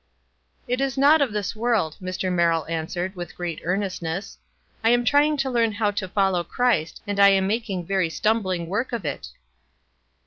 [0.67, 2.31] "It is not of this world," Mr.
[2.33, 4.39] Merrill an swered, with great earnestness.
[4.83, 8.65] "I am trying to learn how to follow Christ, and I am making very stumbling
[8.65, 9.27] work of it."